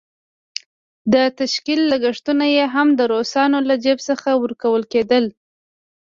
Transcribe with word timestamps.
د 1.13 1.15
تشکيل 1.39 1.81
لګښتونه 1.91 2.45
یې 2.55 2.65
هم 2.73 2.87
د 2.99 3.01
روسانو 3.13 3.57
له 3.69 3.75
جېب 3.83 3.99
څخه 4.09 4.29
ورکول 4.43 4.83
کېدل. 4.93 5.25